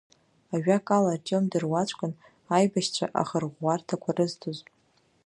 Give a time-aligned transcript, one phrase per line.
[0.53, 2.11] Ажәакала, Артиом дыруаӡәкын
[2.55, 4.57] аибашьцәа ахырӷәӷәарҭақәа рызҭоз.